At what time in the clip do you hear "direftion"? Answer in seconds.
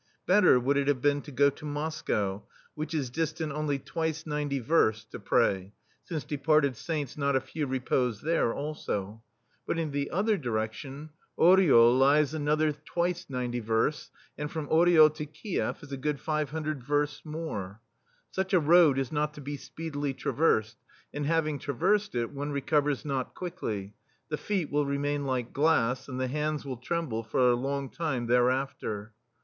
10.39-11.09